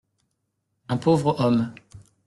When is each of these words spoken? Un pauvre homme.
Un 0.87 0.97
pauvre 0.97 1.35
homme. 1.39 1.75